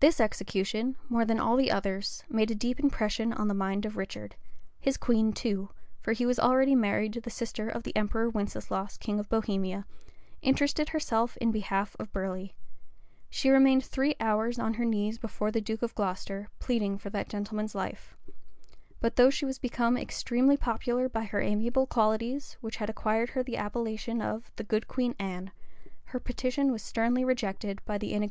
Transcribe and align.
This 0.00 0.20
execution, 0.20 0.98
more 1.08 1.24
than 1.24 1.40
all 1.40 1.56
the 1.56 1.70
others, 1.70 2.22
made 2.28 2.50
a 2.50 2.54
deep 2.54 2.78
impression 2.78 3.32
on 3.32 3.48
the 3.48 3.54
mind 3.54 3.86
of 3.86 3.96
Richard; 3.96 4.36
his 4.78 4.98
queen 4.98 5.32
too 5.32 5.70
(for 6.02 6.12
he 6.12 6.26
was 6.26 6.38
already 6.38 6.74
married 6.74 7.14
to 7.14 7.20
the 7.22 7.30
sister 7.30 7.66
of 7.66 7.82
the 7.82 7.96
emperor 7.96 8.28
Winceslaus, 8.28 8.98
King 8.98 9.18
of 9.18 9.30
Bohemia) 9.30 9.86
interested 10.42 10.90
herself 10.90 11.38
in 11.38 11.50
behalf 11.50 11.96
of 11.98 12.12
Burley: 12.12 12.56
she 13.30 13.48
remained 13.48 13.82
three 13.86 14.16
hours 14.20 14.58
on 14.58 14.74
her 14.74 14.84
knees 14.84 15.16
before 15.16 15.50
the 15.50 15.62
duke 15.62 15.80
of 15.80 15.94
Glocester, 15.94 16.48
pleading 16.58 16.98
for 16.98 17.08
that 17.08 17.30
gentleman's 17.30 17.74
life; 17.74 18.18
but 19.00 19.16
though 19.16 19.30
she 19.30 19.46
was 19.46 19.58
become 19.58 19.96
extremely 19.96 20.58
popular 20.58 21.08
by 21.08 21.24
her 21.24 21.40
amiable 21.40 21.86
qualities, 21.86 22.58
which 22.60 22.76
had 22.76 22.90
acquired 22.90 23.30
her 23.30 23.42
the 23.42 23.56
appellation 23.56 24.20
of 24.20 24.50
"the 24.56 24.62
good 24.64 24.86
Queen 24.88 25.14
Anne," 25.18 25.52
her 26.04 26.20
petition 26.20 26.70
was 26.70 26.82
sternly 26.82 27.24
rejected 27.24 27.80
by 27.86 27.96
the 27.96 28.08
inexorable 28.08 28.10
tyrant. 28.10 28.26